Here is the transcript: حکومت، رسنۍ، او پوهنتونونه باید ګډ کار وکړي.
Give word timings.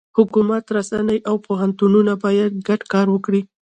حکومت، 0.17 0.63
رسنۍ، 0.77 1.19
او 1.29 1.35
پوهنتونونه 1.45 2.13
باید 2.23 2.51
ګډ 2.67 2.81
کار 2.93 3.07
وکړي. 3.11 3.41